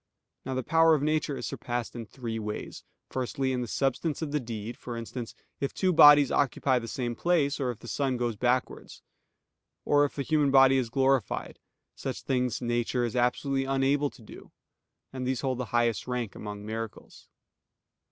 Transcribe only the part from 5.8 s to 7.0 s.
bodies occupy the